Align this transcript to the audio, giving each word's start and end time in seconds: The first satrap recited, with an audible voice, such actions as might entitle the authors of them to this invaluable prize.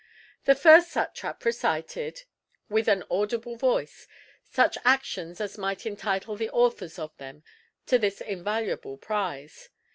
The 0.45 0.55
first 0.55 0.89
satrap 0.91 1.45
recited, 1.45 2.23
with 2.69 2.87
an 2.87 3.03
audible 3.11 3.55
voice, 3.55 4.07
such 4.43 4.79
actions 4.83 5.39
as 5.39 5.59
might 5.59 5.85
entitle 5.85 6.35
the 6.35 6.49
authors 6.49 6.97
of 6.97 7.15
them 7.17 7.43
to 7.85 7.99
this 7.99 8.19
invaluable 8.19 8.97
prize. 8.97 9.69